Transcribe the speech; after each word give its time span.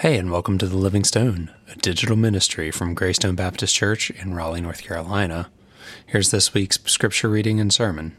Hey, 0.00 0.18
and 0.18 0.30
welcome 0.30 0.58
to 0.58 0.66
The 0.66 0.76
Living 0.76 1.04
Stone, 1.04 1.50
a 1.72 1.74
digital 1.76 2.16
ministry 2.16 2.70
from 2.70 2.92
Greystone 2.92 3.34
Baptist 3.34 3.74
Church 3.74 4.10
in 4.10 4.34
Raleigh, 4.34 4.60
North 4.60 4.82
Carolina. 4.82 5.48
Here's 6.04 6.30
this 6.30 6.52
week's 6.52 6.78
scripture 6.84 7.30
reading 7.30 7.60
and 7.60 7.72
sermon. 7.72 8.14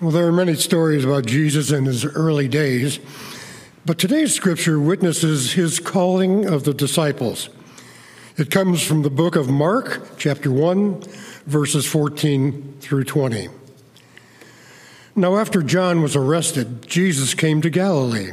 Well, 0.00 0.10
there 0.10 0.26
are 0.26 0.32
many 0.32 0.56
stories 0.56 1.04
about 1.04 1.26
Jesus 1.26 1.70
in 1.70 1.84
his 1.84 2.04
early 2.04 2.48
days, 2.48 2.98
but 3.86 3.96
today's 3.96 4.34
scripture 4.34 4.80
witnesses 4.80 5.52
his 5.52 5.78
calling 5.78 6.46
of 6.46 6.64
the 6.64 6.74
disciples. 6.74 7.48
It 8.36 8.50
comes 8.50 8.82
from 8.82 9.02
the 9.02 9.08
book 9.08 9.36
of 9.36 9.48
Mark, 9.48 10.18
chapter 10.18 10.50
1, 10.50 11.00
verses 11.46 11.86
14 11.86 12.78
through 12.80 13.04
20. 13.04 13.46
Now, 15.14 15.36
after 15.36 15.62
John 15.62 16.02
was 16.02 16.16
arrested, 16.16 16.88
Jesus 16.88 17.34
came 17.34 17.62
to 17.62 17.70
Galilee 17.70 18.32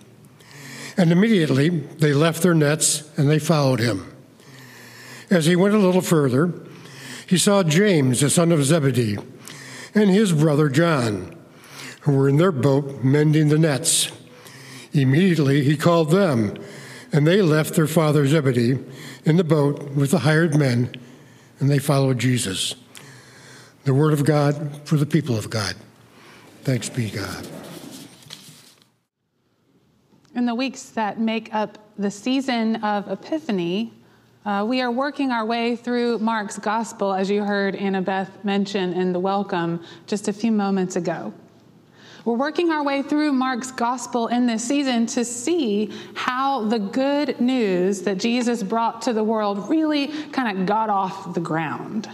And 1.01 1.11
immediately 1.11 1.69
they 1.69 2.13
left 2.13 2.43
their 2.43 2.53
nets 2.53 3.09
and 3.17 3.27
they 3.27 3.39
followed 3.39 3.79
him. 3.79 4.15
As 5.31 5.47
he 5.47 5.55
went 5.55 5.73
a 5.73 5.79
little 5.79 6.01
further, 6.01 6.53
he 7.25 7.39
saw 7.39 7.63
James, 7.63 8.19
the 8.19 8.29
son 8.29 8.51
of 8.51 8.63
Zebedee, 8.63 9.17
and 9.95 10.11
his 10.11 10.31
brother 10.31 10.69
John, 10.69 11.35
who 12.01 12.15
were 12.15 12.29
in 12.29 12.37
their 12.37 12.51
boat 12.51 13.03
mending 13.03 13.49
the 13.49 13.57
nets. 13.57 14.11
Immediately 14.93 15.63
he 15.63 15.75
called 15.75 16.11
them, 16.11 16.55
and 17.11 17.25
they 17.25 17.41
left 17.41 17.73
their 17.73 17.87
father 17.87 18.27
Zebedee 18.27 18.77
in 19.25 19.37
the 19.37 19.43
boat 19.43 19.81
with 19.95 20.11
the 20.11 20.19
hired 20.19 20.55
men, 20.55 20.93
and 21.59 21.67
they 21.67 21.79
followed 21.79 22.19
Jesus. 22.19 22.75
The 23.85 23.93
word 23.95 24.13
of 24.13 24.23
God 24.23 24.81
for 24.85 24.97
the 24.97 25.07
people 25.07 25.35
of 25.35 25.49
God. 25.49 25.75
Thanks 26.63 26.89
be 26.89 27.09
God. 27.09 27.47
In 30.33 30.45
the 30.45 30.55
weeks 30.55 30.91
that 30.91 31.19
make 31.19 31.53
up 31.53 31.77
the 31.97 32.09
season 32.09 32.77
of 32.85 33.11
Epiphany, 33.11 33.91
uh, 34.45 34.65
we 34.65 34.79
are 34.79 34.89
working 34.89 35.29
our 35.29 35.45
way 35.45 35.75
through 35.75 36.19
Mark's 36.19 36.57
gospel, 36.57 37.13
as 37.13 37.29
you 37.29 37.43
heard 37.43 37.75
Annabeth 37.75 38.29
mention 38.45 38.93
in 38.93 39.11
the 39.11 39.19
welcome 39.19 39.83
just 40.07 40.29
a 40.29 40.33
few 40.33 40.53
moments 40.53 40.95
ago. 40.95 41.33
We're 42.23 42.37
working 42.37 42.71
our 42.71 42.81
way 42.81 43.01
through 43.01 43.33
Mark's 43.33 43.73
gospel 43.73 44.27
in 44.27 44.47
this 44.47 44.63
season 44.63 45.05
to 45.07 45.25
see 45.25 45.91
how 46.13 46.63
the 46.63 46.79
good 46.79 47.41
news 47.41 48.03
that 48.03 48.17
Jesus 48.17 48.63
brought 48.63 49.01
to 49.01 49.11
the 49.11 49.25
world 49.25 49.69
really 49.69 50.07
kind 50.31 50.57
of 50.57 50.65
got 50.65 50.89
off 50.89 51.33
the 51.33 51.41
ground. 51.41 52.07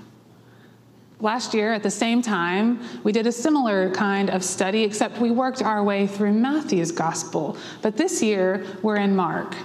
Last 1.20 1.56
year, 1.56 1.74
at 1.74 1.82
the 1.82 1.90
same 1.90 2.22
time, 2.22 2.80
we 3.04 3.12
did 3.12 3.26
a 3.26 3.32
similar 3.32 3.90
kind 3.90 4.30
of 4.30 4.44
study, 4.44 4.84
except 4.84 5.20
we 5.20 5.32
worked 5.32 5.64
our 5.64 5.84
way 5.84 6.06
through 6.06 6.34
Matthew's 6.34 6.92
gospel. 6.92 7.58
But 7.82 7.98
this 7.98 8.22
year, 8.22 8.64
we're 8.84 8.98
in 8.98 9.16
Mark. 9.16 9.56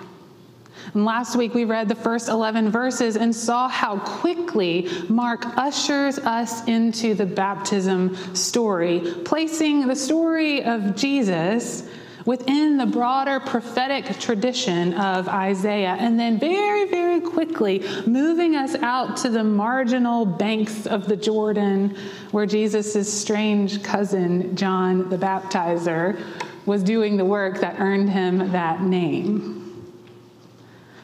And 0.95 1.05
last 1.05 1.37
week, 1.37 1.53
we 1.53 1.65
read 1.67 1.89
the 1.89 1.95
first 1.95 2.31
11 2.31 2.71
verses 2.71 3.17
and 3.17 3.35
saw 3.35 3.69
how 3.69 3.99
quickly 3.99 4.89
Mark 5.11 5.45
ushers 5.59 6.19
us 6.19 6.67
into 6.67 7.15
the 7.15 7.27
baptism 7.27 8.17
story, 8.35 9.03
placing 9.25 9.87
the 9.87 9.97
story 9.97 10.65
of 10.65 10.97
Jesus 10.97 11.87
within 12.25 12.77
the 12.77 12.87
broader 12.87 13.41
prophetic 13.41 14.19
tradition 14.19 14.95
of 14.95 15.29
Isaiah, 15.29 15.97
and 15.99 16.19
then 16.19 16.39
very, 16.39 16.89
very 16.89 17.21
quickly 17.21 17.85
moving 18.07 18.57
us 18.57 18.75
out 18.77 19.17
to 19.19 19.31
the 19.31 19.45
marginal 19.45 20.25
banks 20.25 20.87
of 20.87 21.07
the 21.07 21.17
Jordan 21.17 21.97
where 22.31 22.47
Jesus' 22.47 23.13
strange 23.13 23.83
cousin, 23.83 24.57
John 24.57 25.09
the 25.09 25.19
Baptizer, 25.19 26.23
was 26.67 26.83
doing 26.83 27.17
the 27.17 27.25
work 27.25 27.61
that 27.61 27.81
earned 27.81 28.11
him 28.11 28.53
that 28.53 28.83
name. 28.83 29.59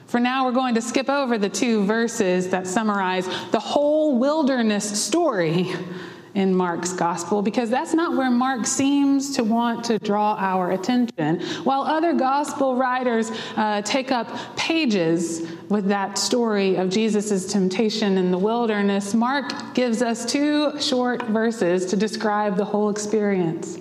For 0.06 0.18
now, 0.18 0.46
we're 0.46 0.52
going 0.52 0.74
to 0.74 0.80
skip 0.80 1.10
over 1.10 1.36
the 1.36 1.50
two 1.50 1.84
verses 1.84 2.48
that 2.48 2.66
summarize 2.66 3.26
the 3.50 3.60
whole 3.60 4.18
wilderness 4.18 5.04
story 5.04 5.74
in 6.38 6.54
Mark's 6.54 6.92
gospel 6.92 7.42
because 7.42 7.68
that's 7.68 7.94
not 7.94 8.16
where 8.16 8.30
Mark 8.30 8.64
seems 8.64 9.34
to 9.34 9.42
want 9.42 9.84
to 9.86 9.98
draw 9.98 10.36
our 10.38 10.70
attention. 10.70 11.40
While 11.64 11.82
other 11.82 12.14
gospel 12.14 12.76
writers 12.76 13.32
uh, 13.56 13.82
take 13.82 14.12
up 14.12 14.56
pages 14.56 15.50
with 15.68 15.86
that 15.86 16.16
story 16.16 16.76
of 16.76 16.90
Jesus' 16.90 17.50
temptation 17.52 18.16
in 18.16 18.30
the 18.30 18.38
wilderness, 18.38 19.14
Mark 19.14 19.74
gives 19.74 20.00
us 20.00 20.24
two 20.24 20.80
short 20.80 21.24
verses 21.24 21.86
to 21.86 21.96
describe 21.96 22.56
the 22.56 22.64
whole 22.64 22.88
experience. 22.88 23.76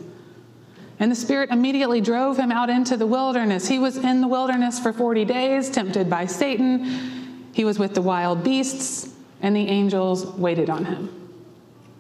And 1.00 1.12
the 1.12 1.16
Spirit 1.16 1.52
immediately 1.52 2.02
drove 2.02 2.38
him 2.38 2.52
out 2.52 2.72
into 2.72 2.98
the 2.98 3.06
wilderness. 3.06 3.68
He 3.68 3.78
was 3.78 3.98
in 3.98 4.20
the 4.20 4.28
wilderness 4.28 4.80
for 4.80 4.92
40 4.92 5.26
days, 5.26 5.70
tempted 5.70 6.10
by 6.10 6.26
Satan. 6.26 7.52
He 7.54 7.64
was 7.64 7.78
with 7.78 7.94
the 7.94 8.02
wild 8.02 8.44
beasts, 8.44 9.14
and 9.44 9.56
the 9.56 9.68
angels 9.68 10.26
waited 10.26 10.72
on 10.72 10.86
him. 10.86 11.17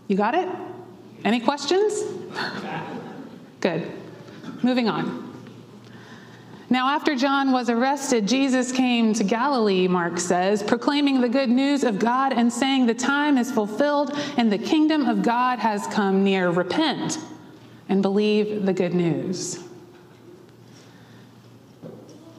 You 0.07 0.15
got 0.15 0.35
it? 0.35 0.47
Any 1.23 1.39
questions? 1.39 2.03
Good. 3.59 3.91
Moving 4.63 4.87
on. 4.87 5.27
Now, 6.69 6.89
after 6.89 7.15
John 7.15 7.53
was 7.53 7.69
arrested, 7.69 8.27
Jesus 8.27 8.73
came 8.73 9.13
to 9.13 9.23
Galilee, 9.23 9.87
Mark 9.87 10.19
says, 10.19 10.61
proclaiming 10.61 11.21
the 11.21 11.29
good 11.29 11.49
news 11.49 11.85
of 11.85 11.97
God 11.97 12.33
and 12.33 12.51
saying, 12.51 12.85
The 12.85 12.93
time 12.93 13.37
is 13.37 13.49
fulfilled 13.49 14.11
and 14.35 14.51
the 14.51 14.57
kingdom 14.57 15.05
of 15.05 15.21
God 15.21 15.59
has 15.59 15.87
come 15.87 16.25
near. 16.25 16.49
Repent 16.49 17.19
and 17.87 18.01
believe 18.01 18.65
the 18.65 18.73
good 18.73 18.93
news. 18.93 19.63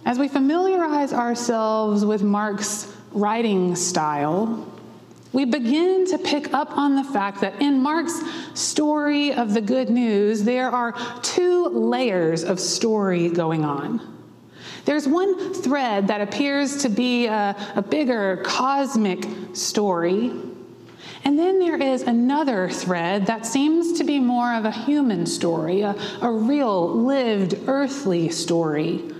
As 0.04 0.18
we 0.18 0.28
familiarize 0.28 1.12
ourselves 1.14 2.04
with 2.04 2.22
Mark's 2.22 2.92
writing 3.12 3.76
style, 3.76 4.66
we 5.32 5.44
begin 5.44 6.06
to 6.06 6.18
pick 6.18 6.54
up 6.54 6.76
on 6.76 6.96
the 6.96 7.04
fact 7.04 7.42
that 7.42 7.60
in 7.60 7.82
Mark's 7.82 8.20
story 8.54 9.32
of 9.32 9.52
the 9.52 9.60
good 9.60 9.90
news, 9.90 10.44
there 10.44 10.70
are 10.70 10.94
two 11.22 11.66
layers 11.68 12.44
of 12.44 12.58
story 12.58 13.28
going 13.28 13.64
on. 13.64 14.16
There's 14.86 15.06
one 15.06 15.52
thread 15.52 16.08
that 16.08 16.22
appears 16.22 16.82
to 16.82 16.88
be 16.88 17.26
a, 17.26 17.54
a, 17.76 17.82
bigger 17.82 18.42
cosmic 18.42 19.26
story. 19.52 20.32
And 21.24 21.38
then 21.38 21.58
there 21.58 21.76
is 21.76 22.02
another 22.02 22.70
thread 22.70 23.26
that 23.26 23.44
seems 23.44 23.98
to 23.98 24.04
be 24.04 24.18
more 24.18 24.54
of 24.54 24.64
a 24.64 24.70
human 24.70 25.26
story, 25.26 25.82
a, 25.82 25.94
a 26.22 26.30
real 26.30 26.90
lived 26.90 27.58
earthly 27.66 28.30
story 28.30 29.12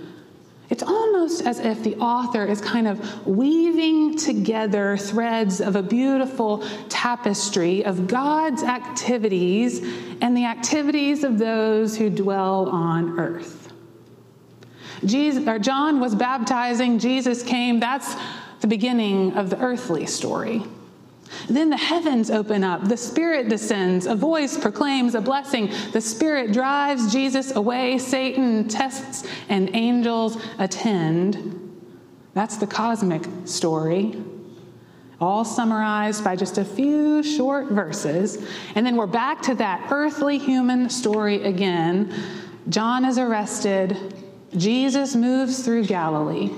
it's 0.69 0.83
almost 0.83 1.45
as 1.45 1.59
if 1.59 1.83
the 1.83 1.95
author 1.97 2.45
is 2.45 2.61
kind 2.61 2.87
of 2.87 3.25
weaving 3.25 4.17
together 4.17 4.97
threads 4.97 5.61
of 5.61 5.75
a 5.75 5.81
beautiful 5.81 6.63
tapestry 6.89 7.83
of 7.83 8.07
God's 8.07 8.61
activities 8.61 9.79
and 10.21 10.37
the 10.37 10.45
activities 10.45 11.23
of 11.23 11.39
those 11.39 11.97
who 11.97 12.09
dwell 12.09 12.69
on 12.69 13.19
earth. 13.19 13.73
Jesus, 15.03 15.47
or 15.47 15.57
John 15.57 15.99
was 15.99 16.13
baptizing, 16.13 16.99
Jesus 16.99 17.41
came. 17.41 17.79
That's 17.79 18.15
the 18.59 18.67
beginning 18.67 19.33
of 19.37 19.49
the 19.49 19.59
earthly 19.59 20.05
story. 20.05 20.63
Then 21.49 21.69
the 21.69 21.77
heavens 21.77 22.31
open 22.31 22.63
up, 22.63 22.87
the 22.87 22.97
Spirit 22.97 23.49
descends, 23.49 24.05
a 24.05 24.15
voice 24.15 24.57
proclaims 24.57 25.15
a 25.15 25.21
blessing. 25.21 25.71
The 25.91 26.01
Spirit 26.01 26.51
drives 26.51 27.11
Jesus 27.11 27.55
away, 27.55 27.97
Satan 27.97 28.67
tests, 28.67 29.27
and 29.47 29.69
angels 29.75 30.41
attend. 30.57 31.55
That's 32.33 32.57
the 32.57 32.67
cosmic 32.67 33.23
story, 33.45 34.15
all 35.19 35.43
summarized 35.43 36.23
by 36.23 36.35
just 36.35 36.57
a 36.57 36.65
few 36.65 37.21
short 37.23 37.67
verses. 37.67 38.47
And 38.75 38.85
then 38.85 38.95
we're 38.95 39.07
back 39.07 39.41
to 39.43 39.55
that 39.55 39.91
earthly 39.91 40.37
human 40.37 40.89
story 40.89 41.43
again. 41.43 42.13
John 42.69 43.05
is 43.05 43.17
arrested, 43.17 43.97
Jesus 44.55 45.15
moves 45.15 45.63
through 45.63 45.85
Galilee. 45.85 46.51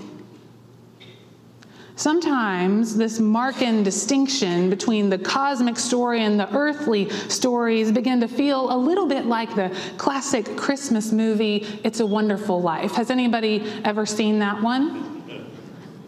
Sometimes 2.02 2.96
this 2.96 3.20
Markan 3.20 3.84
distinction 3.84 4.72
between 4.72 5.12
the 5.12 5.20
cosmic 5.20 5.78
story 5.78 6.24
and 6.24 6.40
the 6.40 6.52
earthly 6.52 7.12
stories 7.30 7.92
begin 7.92 8.20
to 8.22 8.28
feel 8.28 8.74
a 8.74 8.76
little 8.76 9.06
bit 9.06 9.28
like 9.28 9.54
the 9.54 9.72
classic 9.98 10.58
Christmas 10.58 11.12
movie, 11.12 11.58
It's 11.84 12.00
a 12.00 12.06
Wonderful 12.08 12.60
Life. 12.60 12.94
Has 12.94 13.12
anybody 13.12 13.72
ever 13.86 14.08
seen 14.08 14.40
that 14.40 14.64
one? 14.64 15.22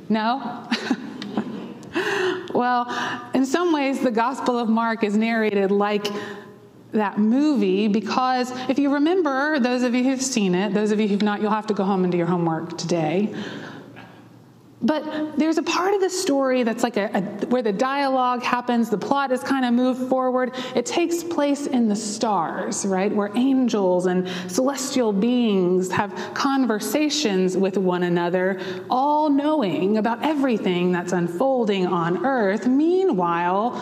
No? 0.09 0.67
well, 2.55 3.29
in 3.35 3.45
some 3.45 3.71
ways, 3.71 3.99
the 3.99 4.09
Gospel 4.09 4.57
of 4.57 4.69
Mark 4.69 5.03
is 5.03 5.15
narrated 5.15 5.69
like 5.69 6.07
that 6.93 7.19
movie 7.19 7.87
because 7.87 8.51
if 8.67 8.79
you 8.79 8.91
remember, 8.95 9.59
those 9.59 9.83
of 9.83 9.93
you 9.93 10.03
who've 10.03 10.19
seen 10.19 10.55
it, 10.55 10.73
those 10.73 10.89
of 10.89 10.99
you 10.99 11.07
who've 11.07 11.21
not, 11.21 11.39
you'll 11.39 11.51
have 11.51 11.67
to 11.67 11.75
go 11.75 11.83
home 11.83 12.03
and 12.03 12.11
do 12.11 12.17
your 12.17 12.25
homework 12.25 12.79
today. 12.79 13.31
But 14.83 15.37
there's 15.37 15.57
a 15.57 15.63
part 15.63 15.93
of 15.93 16.01
the 16.01 16.09
story 16.09 16.63
that's 16.63 16.83
like 16.83 16.97
a, 16.97 17.09
a, 17.13 17.21
where 17.45 17.61
the 17.61 17.71
dialogue 17.71 18.43
happens, 18.43 18.89
the 18.89 18.97
plot 18.97 19.31
is 19.31 19.41
kind 19.41 19.63
of 19.63 19.73
moved 19.73 20.09
forward. 20.09 20.53
It 20.75 20.85
takes 20.85 21.23
place 21.23 21.67
in 21.67 21.87
the 21.87 21.95
stars, 21.95 22.85
right? 22.85 23.13
Where 23.13 23.31
angels 23.37 24.07
and 24.07 24.27
celestial 24.51 25.13
beings 25.13 25.89
have 25.93 26.13
conversations 26.33 27.55
with 27.55 27.77
one 27.77 28.03
another, 28.03 28.59
all 28.89 29.29
knowing 29.29 29.97
about 29.97 30.21
everything 30.21 30.91
that's 30.91 31.13
unfolding 31.13 31.87
on 31.87 32.25
earth. 32.25 32.67
Meanwhile, 32.67 33.81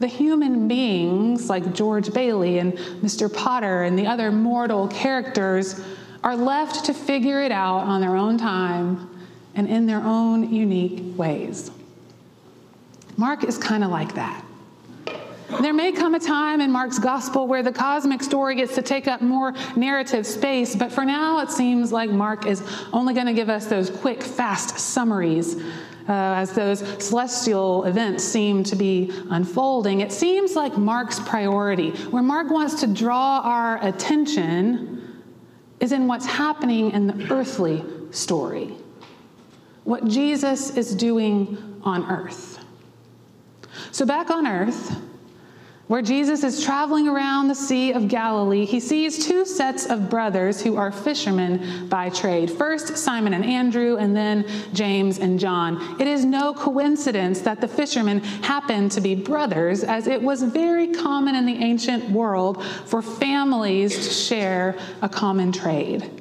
the 0.00 0.08
human 0.08 0.66
beings 0.66 1.48
like 1.48 1.72
George 1.72 2.12
Bailey 2.12 2.58
and 2.58 2.72
Mr. 3.02 3.32
Potter 3.32 3.84
and 3.84 3.96
the 3.96 4.08
other 4.08 4.32
mortal 4.32 4.88
characters 4.88 5.80
are 6.24 6.34
left 6.34 6.86
to 6.86 6.94
figure 6.94 7.40
it 7.40 7.52
out 7.52 7.84
on 7.84 8.00
their 8.00 8.16
own 8.16 8.36
time 8.36 9.08
and 9.54 9.68
in 9.68 9.86
their 9.86 10.02
own 10.02 10.52
unique 10.52 11.18
ways. 11.18 11.70
Mark 13.16 13.44
is 13.44 13.58
kind 13.58 13.84
of 13.84 13.90
like 13.90 14.14
that. 14.14 14.44
There 15.60 15.74
may 15.74 15.90
come 15.90 16.14
a 16.14 16.20
time 16.20 16.60
in 16.60 16.70
Mark's 16.70 16.98
gospel 16.98 17.46
where 17.48 17.62
the 17.62 17.72
cosmic 17.72 18.22
story 18.22 18.54
gets 18.54 18.76
to 18.76 18.82
take 18.82 19.08
up 19.08 19.20
more 19.20 19.52
narrative 19.76 20.24
space, 20.24 20.76
but 20.76 20.92
for 20.92 21.04
now 21.04 21.40
it 21.40 21.50
seems 21.50 21.92
like 21.92 22.08
Mark 22.08 22.46
is 22.46 22.62
only 22.92 23.14
going 23.14 23.26
to 23.26 23.34
give 23.34 23.48
us 23.48 23.66
those 23.66 23.90
quick, 23.90 24.22
fast 24.22 24.78
summaries 24.78 25.56
uh, 25.56 25.62
as 26.08 26.52
those 26.52 26.80
celestial 27.04 27.84
events 27.84 28.24
seem 28.24 28.62
to 28.64 28.76
be 28.76 29.12
unfolding. 29.30 30.00
It 30.00 30.12
seems 30.12 30.54
like 30.54 30.78
Mark's 30.78 31.20
priority, 31.20 31.90
where 32.10 32.22
Mark 32.22 32.50
wants 32.50 32.80
to 32.80 32.86
draw 32.86 33.40
our 33.40 33.84
attention, 33.84 35.22
is 35.80 35.92
in 35.92 36.06
what's 36.06 36.26
happening 36.26 36.92
in 36.92 37.06
the 37.06 37.32
earthly 37.32 37.84
story 38.12 38.74
what 39.84 40.06
Jesus 40.06 40.76
is 40.76 40.94
doing 40.94 41.80
on 41.82 42.10
earth. 42.10 42.58
So, 43.92 44.04
back 44.04 44.30
on 44.30 44.46
earth, 44.46 45.00
where 45.90 46.02
Jesus 46.02 46.44
is 46.44 46.62
traveling 46.62 47.08
around 47.08 47.48
the 47.48 47.54
Sea 47.56 47.92
of 47.92 48.06
Galilee, 48.06 48.64
he 48.64 48.78
sees 48.78 49.26
two 49.26 49.44
sets 49.44 49.86
of 49.86 50.08
brothers 50.08 50.62
who 50.62 50.76
are 50.76 50.92
fishermen 50.92 51.88
by 51.88 52.10
trade. 52.10 52.48
First, 52.48 52.96
Simon 52.96 53.34
and 53.34 53.44
Andrew, 53.44 53.96
and 53.96 54.16
then 54.16 54.46
James 54.72 55.18
and 55.18 55.40
John. 55.40 56.00
It 56.00 56.06
is 56.06 56.24
no 56.24 56.54
coincidence 56.54 57.40
that 57.40 57.60
the 57.60 57.66
fishermen 57.66 58.20
happen 58.20 58.88
to 58.90 59.00
be 59.00 59.16
brothers, 59.16 59.82
as 59.82 60.06
it 60.06 60.22
was 60.22 60.44
very 60.44 60.94
common 60.94 61.34
in 61.34 61.44
the 61.44 61.56
ancient 61.56 62.08
world 62.10 62.64
for 62.86 63.02
families 63.02 64.06
to 64.06 64.14
share 64.14 64.78
a 65.02 65.08
common 65.08 65.50
trade. 65.50 66.19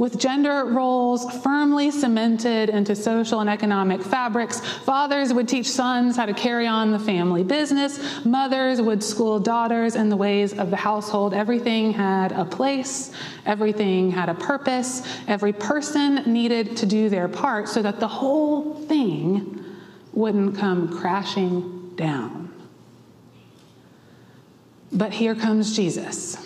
With 0.00 0.18
gender 0.18 0.64
roles 0.64 1.30
firmly 1.42 1.90
cemented 1.90 2.70
into 2.70 2.96
social 2.96 3.40
and 3.40 3.50
economic 3.50 4.00
fabrics, 4.00 4.58
fathers 4.58 5.30
would 5.34 5.46
teach 5.46 5.68
sons 5.68 6.16
how 6.16 6.24
to 6.24 6.32
carry 6.32 6.66
on 6.66 6.90
the 6.90 6.98
family 6.98 7.44
business, 7.44 8.24
mothers 8.24 8.80
would 8.80 9.04
school 9.04 9.38
daughters 9.38 9.96
in 9.96 10.08
the 10.08 10.16
ways 10.16 10.58
of 10.58 10.70
the 10.70 10.76
household. 10.76 11.34
Everything 11.34 11.92
had 11.92 12.32
a 12.32 12.46
place, 12.46 13.12
everything 13.44 14.10
had 14.10 14.30
a 14.30 14.34
purpose, 14.34 15.06
every 15.28 15.52
person 15.52 16.32
needed 16.32 16.78
to 16.78 16.86
do 16.86 17.10
their 17.10 17.28
part 17.28 17.68
so 17.68 17.82
that 17.82 18.00
the 18.00 18.08
whole 18.08 18.76
thing 18.86 19.62
wouldn't 20.14 20.56
come 20.56 20.88
crashing 20.88 21.92
down. 21.96 22.50
But 24.92 25.12
here 25.12 25.34
comes 25.34 25.76
Jesus 25.76 26.38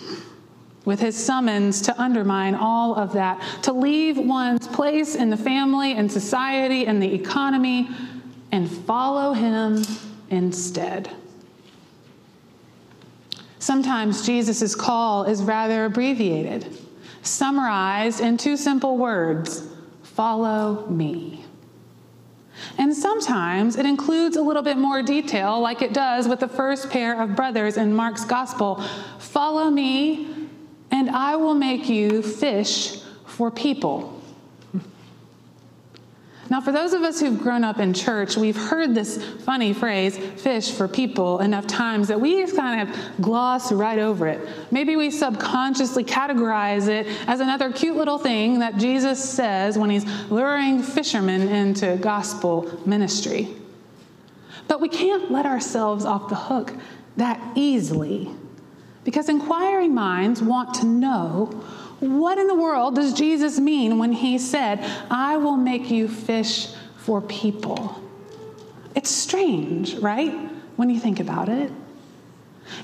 with 0.85 0.99
his 0.99 1.15
summons 1.21 1.81
to 1.81 2.01
undermine 2.01 2.55
all 2.55 2.95
of 2.95 3.13
that, 3.13 3.41
to 3.63 3.73
leave 3.73 4.17
one's 4.17 4.67
place 4.67 5.15
in 5.15 5.29
the 5.29 5.37
family 5.37 5.93
and 5.93 6.11
society 6.11 6.85
and 6.85 7.01
the 7.01 7.13
economy 7.13 7.89
and 8.51 8.69
follow 8.71 9.33
him 9.33 9.83
instead. 10.29 11.09
Sometimes 13.59 14.25
Jesus' 14.25 14.75
call 14.75 15.23
is 15.23 15.41
rather 15.41 15.85
abbreviated, 15.85 16.77
summarized 17.23 18.21
in 18.21 18.37
two 18.37 18.55
simple 18.55 18.97
words 18.97 19.67
follow 20.03 20.85
me. 20.87 21.43
And 22.77 22.95
sometimes 22.95 23.75
it 23.75 23.85
includes 23.85 24.37
a 24.37 24.41
little 24.41 24.61
bit 24.61 24.77
more 24.77 25.01
detail, 25.01 25.59
like 25.59 25.81
it 25.81 25.93
does 25.93 26.27
with 26.27 26.39
the 26.39 26.47
first 26.47 26.89
pair 26.89 27.21
of 27.21 27.35
brothers 27.35 27.75
in 27.75 27.93
Mark's 27.93 28.23
gospel. 28.23 28.81
Follow 29.19 29.69
me 29.69 30.34
and 30.95 31.09
I 31.09 31.35
will 31.35 31.53
make 31.53 31.89
you 31.89 32.21
fish 32.21 33.01
for 33.25 33.51
people. 33.51 34.13
Now, 36.49 36.61
for 36.61 36.71
those 36.71 36.93
of 36.93 37.01
us 37.01 37.19
who've 37.19 37.37
grown 37.37 37.65
up 37.65 37.79
in 37.79 37.93
church, 37.93 38.37
we've 38.37 38.55
heard 38.55 38.95
this 38.95 39.21
funny 39.41 39.73
phrase, 39.73 40.15
fish 40.17 40.71
for 40.71 40.87
people, 40.87 41.39
enough 41.39 41.67
times 41.67 42.07
that 42.07 42.21
we 42.21 42.39
just 42.39 42.55
kind 42.55 42.87
of 42.87 42.95
gloss 43.19 43.73
right 43.73 43.99
over 43.99 44.27
it. 44.27 44.47
Maybe 44.71 44.95
we 44.95 45.11
subconsciously 45.11 46.05
categorize 46.05 46.87
it 46.87 47.07
as 47.27 47.41
another 47.41 47.73
cute 47.73 47.97
little 47.97 48.19
thing 48.19 48.59
that 48.59 48.77
Jesus 48.77 49.21
says 49.21 49.77
when 49.77 49.89
he's 49.89 50.05
luring 50.31 50.81
fishermen 50.81 51.49
into 51.49 51.97
gospel 51.97 52.79
ministry. 52.85 53.49
But 54.69 54.79
we 54.79 54.87
can't 54.87 55.29
let 55.31 55.45
ourselves 55.45 56.05
off 56.05 56.29
the 56.29 56.35
hook 56.35 56.73
that 57.17 57.41
easily 57.55 58.29
because 59.05 59.29
inquiring 59.29 59.93
minds 59.93 60.41
want 60.41 60.73
to 60.75 60.85
know 60.85 61.45
what 62.01 62.37
in 62.37 62.47
the 62.47 62.55
world 62.55 62.95
does 62.95 63.13
Jesus 63.13 63.59
mean 63.59 63.97
when 63.97 64.11
he 64.11 64.37
said, 64.37 64.79
I 65.09 65.37
will 65.37 65.55
make 65.55 65.89
you 65.89 66.09
fish 66.09 66.73
for 66.97 67.21
people? 67.21 68.01
It's 68.95 69.09
strange, 69.09 69.95
right? 69.95 70.33
When 70.75 70.89
you 70.89 70.99
think 70.99 71.21
about 71.21 71.47
it. 71.47 71.71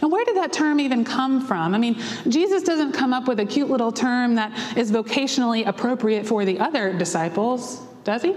And 0.01 0.11
where 0.11 0.23
did 0.23 0.37
that 0.37 0.53
term 0.53 0.79
even 0.79 1.03
come 1.03 1.45
from? 1.45 1.73
I 1.73 1.79
mean, 1.79 1.99
Jesus 2.27 2.63
doesn't 2.63 2.93
come 2.93 3.13
up 3.13 3.27
with 3.27 3.39
a 3.39 3.45
cute 3.45 3.69
little 3.69 3.91
term 3.91 4.35
that 4.35 4.77
is 4.77 4.91
vocationally 4.91 5.65
appropriate 5.65 6.25
for 6.25 6.45
the 6.45 6.59
other 6.59 6.93
disciples, 6.93 7.81
does 8.03 8.21
he? 8.21 8.35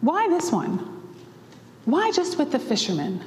Why 0.00 0.28
this 0.28 0.50
one? 0.50 0.78
Why 1.84 2.10
just 2.10 2.38
with 2.38 2.50
the 2.50 2.58
fishermen? 2.58 3.22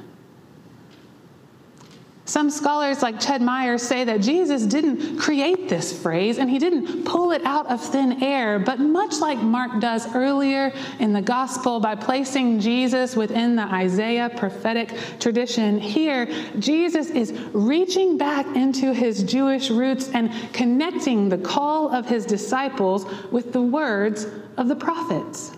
Some 2.29 2.51
scholars, 2.51 3.01
like 3.01 3.15
Ched 3.15 3.41
Myers, 3.41 3.81
say 3.81 4.03
that 4.03 4.21
Jesus 4.21 4.61
didn't 4.61 5.17
create 5.17 5.67
this 5.67 5.99
phrase 5.99 6.37
and 6.37 6.47
he 6.47 6.59
didn't 6.59 7.03
pull 7.03 7.31
it 7.31 7.43
out 7.43 7.65
of 7.65 7.83
thin 7.83 8.21
air, 8.21 8.59
but 8.59 8.79
much 8.79 9.17
like 9.17 9.39
Mark 9.39 9.81
does 9.81 10.05
earlier 10.13 10.71
in 10.99 11.11
the 11.11 11.23
gospel 11.23 11.79
by 11.79 11.95
placing 11.95 12.59
Jesus 12.59 13.15
within 13.15 13.55
the 13.55 13.63
Isaiah 13.63 14.29
prophetic 14.29 14.93
tradition, 15.19 15.79
here 15.79 16.27
Jesus 16.59 17.09
is 17.09 17.31
reaching 17.51 18.15
back 18.15 18.45
into 18.55 18.93
his 18.93 19.23
Jewish 19.23 19.71
roots 19.71 20.11
and 20.11 20.31
connecting 20.53 21.29
the 21.29 21.37
call 21.39 21.91
of 21.91 22.07
his 22.07 22.27
disciples 22.27 23.07
with 23.31 23.53
the 23.53 23.61
words 23.63 24.27
of 24.55 24.67
the 24.67 24.75
prophets. 24.75 25.57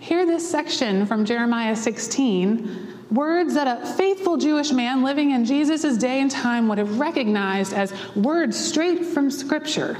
Hear 0.00 0.26
this 0.26 0.46
section 0.46 1.06
from 1.06 1.24
Jeremiah 1.24 1.74
16 1.74 2.95
words 3.10 3.54
that 3.54 3.66
a 3.66 3.86
faithful 3.94 4.36
Jewish 4.36 4.72
man 4.72 5.02
living 5.02 5.30
in 5.30 5.44
Jesus' 5.44 5.96
day 5.96 6.20
and 6.20 6.30
time 6.30 6.68
would 6.68 6.78
have 6.78 6.98
recognized 6.98 7.72
as 7.72 7.92
words 8.14 8.58
straight 8.58 9.04
from 9.04 9.30
Scripture. 9.30 9.98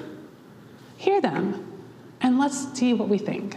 Hear 0.97 1.21
them, 1.21 1.73
and 2.21 2.39
let's 2.39 2.73
see 2.79 2.95
what 2.95 3.09
we 3.09 3.19
think. 3.19 3.57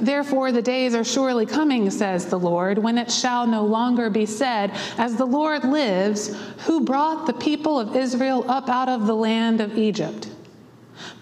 Therefore, 0.00 0.52
the 0.52 0.62
days 0.62 0.94
are 0.94 1.04
surely 1.04 1.44
coming, 1.44 1.90
says 1.90 2.26
the 2.26 2.38
Lord, 2.38 2.78
when 2.78 2.98
it 2.98 3.10
shall 3.10 3.46
no 3.46 3.64
longer 3.64 4.10
be 4.10 4.26
said, 4.26 4.70
As 4.96 5.16
the 5.16 5.24
Lord 5.24 5.64
lives, 5.64 6.36
who 6.66 6.84
brought 6.84 7.26
the 7.26 7.32
people 7.32 7.80
of 7.80 7.96
Israel 7.96 8.48
up 8.48 8.68
out 8.68 8.88
of 8.88 9.06
the 9.06 9.16
land 9.16 9.60
of 9.60 9.76
Egypt. 9.76 10.28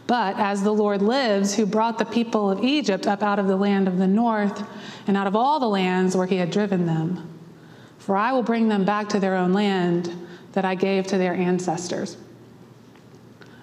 But 0.07 0.39
as 0.39 0.63
the 0.63 0.73
Lord 0.73 1.03
lives, 1.03 1.55
who 1.55 1.67
brought 1.67 1.99
the 1.99 2.05
people 2.05 2.51
of 2.51 2.63
Egypt 2.63 3.07
up 3.07 3.23
out 3.23 3.39
of 3.39 3.49
the 3.49 3.57
land 3.57 3.89
of 3.89 3.99
the 3.99 4.07
north 4.07 4.63
and 5.07 5.17
out 5.17 5.27
of 5.27 5.35
all 5.35 5.59
the 5.59 5.69
lands 5.69 6.17
where 6.17 6.27
he 6.27 6.37
had 6.37 6.51
driven 6.51 6.87
them. 6.87 7.29
For 7.99 8.17
I 8.17 8.33
will 8.33 8.45
bring 8.45 8.69
them 8.69 8.85
back 8.85 9.09
to 9.11 9.21
their 9.21 9.35
own 9.35 9.53
land 9.53 10.13
that 10.53 10.65
I 10.65 10.77
gave 10.77 11.09
to 11.09 11.19
their 11.19 11.35
ancestors. 11.35 12.17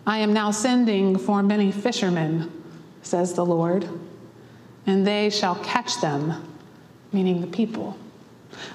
I 0.05 0.17
am 0.17 0.33
now 0.33 0.51
sending 0.51 1.17
for 1.17 1.41
many 1.41 1.71
fishermen, 1.71 2.51
says 3.03 3.33
the 3.33 3.45
Lord. 3.45 3.87
and 4.85 5.07
they 5.07 5.29
shall 5.29 5.55
catch 5.55 6.01
them, 6.01 6.33
meaning 7.11 7.41
the 7.41 7.47
people. 7.47 7.97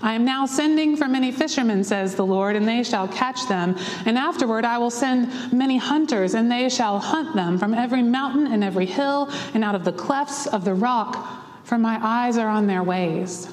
I 0.03 0.15
am 0.15 0.25
now 0.25 0.47
sending 0.47 0.97
for 0.97 1.09
many 1.09 1.33
fishermen, 1.33 1.85
says 1.85 2.15
the 2.15 2.27
Lord, 2.27 2.57
and 2.57 2.67
they 2.67 2.83
shall 2.83 3.09
catch 3.09 3.49
them. 3.49 3.77
And 4.07 4.17
afterward 4.19 4.65
I 4.65 4.79
will 4.79 4.91
send 4.91 5.53
many 5.53 5.77
hunters, 5.77 6.35
and 6.35 6.51
they 6.51 6.69
shall 6.69 6.99
hunt 6.99 7.35
them 7.35 7.59
from 7.59 7.75
every 7.75 8.03
mountain 8.03 8.47
and 8.47 8.63
every 8.63 8.87
hill, 8.87 9.31
and 9.55 9.65
out 9.65 9.75
of 9.75 9.85
the 9.85 9.93
clefts 9.93 10.47
of 10.47 10.65
the 10.65 10.75
rock, 10.75 11.65
for 11.65 11.79
my 11.79 11.99
eyes 12.03 12.39
are 12.39 12.49
on 12.49 12.67
their 12.67 12.83
ways. 12.83 13.53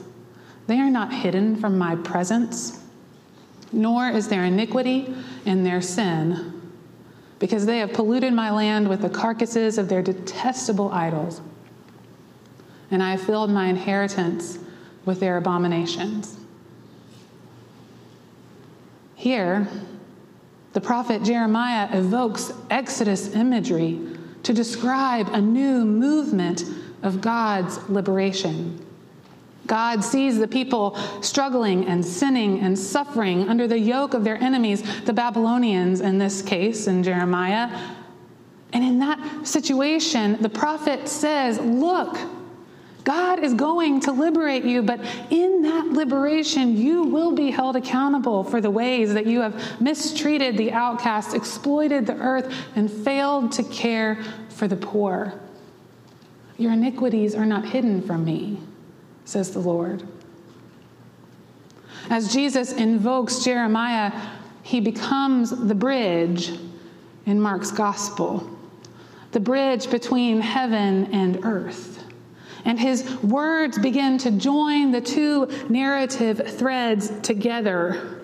They 0.67 0.79
are 0.79 0.89
not 0.89 1.13
hidden 1.13 1.55
from 1.55 1.77
my 1.77 1.95
presence, 1.95 2.81
nor 3.71 4.09
is 4.09 4.27
their 4.27 4.45
iniquity 4.45 5.13
in 5.45 5.63
their 5.63 5.81
sin, 5.81 6.61
because 7.39 7.65
they 7.65 7.79
have 7.79 7.93
polluted 7.93 8.33
my 8.33 8.51
land 8.51 8.87
with 8.87 9.01
the 9.01 9.09
carcasses 9.09 9.77
of 9.77 9.89
their 9.89 10.01
detestable 10.01 10.91
idols. 10.91 11.41
And 12.89 13.03
I 13.03 13.11
have 13.11 13.21
filled 13.21 13.49
my 13.49 13.67
inheritance 13.67 14.59
with 15.05 15.19
their 15.19 15.37
abominations. 15.37 16.37
Here, 19.15 19.67
the 20.73 20.81
prophet 20.81 21.23
Jeremiah 21.23 21.87
evokes 21.97 22.51
Exodus 22.69 23.33
imagery 23.33 23.99
to 24.43 24.53
describe 24.53 25.29
a 25.29 25.41
new 25.41 25.85
movement 25.85 26.65
of 27.01 27.21
God's 27.21 27.77
liberation. 27.89 28.85
God 29.67 30.03
sees 30.03 30.37
the 30.37 30.47
people 30.47 30.97
struggling 31.21 31.85
and 31.85 32.05
sinning 32.05 32.59
and 32.59 32.77
suffering 32.77 33.49
under 33.49 33.67
the 33.67 33.79
yoke 33.79 34.13
of 34.13 34.23
their 34.23 34.37
enemies, 34.37 34.83
the 35.05 35.13
Babylonians 35.13 36.01
in 36.01 36.17
this 36.17 36.41
case, 36.41 36.87
in 36.87 37.01
Jeremiah. 37.01 37.69
And 38.73 38.83
in 38.83 38.99
that 38.99 39.47
situation, 39.47 40.41
the 40.41 40.49
prophet 40.49 41.07
says, 41.07 41.59
Look, 41.59 42.17
God 43.05 43.43
is 43.43 43.53
going 43.53 43.99
to 44.01 44.11
liberate 44.11 44.65
you, 44.65 44.81
but 44.81 44.99
in 45.29 45.61
that 45.61 45.85
liberation, 45.89 46.75
you 46.75 47.03
will 47.03 47.31
be 47.31 47.51
held 47.51 47.75
accountable 47.75 48.43
for 48.43 48.59
the 48.59 48.71
ways 48.71 49.13
that 49.13 49.27
you 49.27 49.41
have 49.41 49.79
mistreated 49.79 50.57
the 50.57 50.71
outcast, 50.71 51.35
exploited 51.35 52.07
the 52.07 52.15
earth, 52.15 52.51
and 52.75 52.91
failed 52.91 53.51
to 53.53 53.63
care 53.63 54.23
for 54.49 54.67
the 54.67 54.75
poor. 54.75 55.39
Your 56.57 56.73
iniquities 56.73 57.35
are 57.35 57.45
not 57.45 57.63
hidden 57.63 58.01
from 58.01 58.25
me, 58.25 58.59
says 59.23 59.51
the 59.51 59.59
Lord. 59.59 60.01
As 62.09 62.33
Jesus 62.33 62.73
invokes 62.73 63.43
Jeremiah, 63.43 64.11
he 64.63 64.79
becomes 64.79 65.51
the 65.51 65.75
bridge 65.75 66.57
in 67.27 67.39
Mark's 67.39 67.71
gospel, 67.71 68.49
the 69.31 69.39
bridge 69.39 69.91
between 69.91 70.41
heaven 70.41 71.13
and 71.13 71.45
earth 71.45 71.94
and 72.65 72.79
his 72.79 73.09
words 73.21 73.77
begin 73.77 74.17
to 74.17 74.31
join 74.31 74.91
the 74.91 75.01
two 75.01 75.47
narrative 75.69 76.57
threads 76.57 77.11
together. 77.21 78.21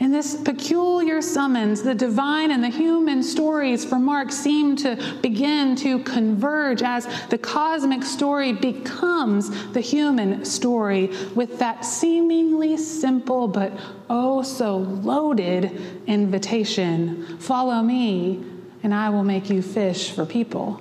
In 0.00 0.12
this 0.12 0.36
peculiar 0.36 1.20
summons, 1.20 1.82
the 1.82 1.94
divine 1.94 2.52
and 2.52 2.62
the 2.62 2.68
human 2.68 3.20
stories 3.20 3.84
for 3.84 3.98
Mark 3.98 4.30
seem 4.30 4.76
to 4.76 4.96
begin 5.22 5.74
to 5.76 5.98
converge 6.04 6.82
as 6.82 7.08
the 7.30 7.38
cosmic 7.38 8.04
story 8.04 8.52
becomes 8.52 9.72
the 9.72 9.80
human 9.80 10.44
story 10.44 11.08
with 11.34 11.58
that 11.58 11.84
seemingly 11.84 12.76
simple 12.76 13.48
but 13.48 13.72
oh 14.08 14.42
so 14.42 14.76
loaded 14.76 16.04
invitation 16.06 17.38
Follow 17.38 17.82
me, 17.82 18.44
and 18.84 18.94
I 18.94 19.10
will 19.10 19.24
make 19.24 19.50
you 19.50 19.62
fish 19.62 20.12
for 20.12 20.24
people, 20.24 20.80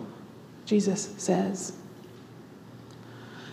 Jesus 0.66 1.14
says. 1.18 1.74